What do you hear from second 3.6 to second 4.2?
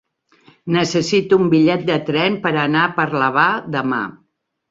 demà.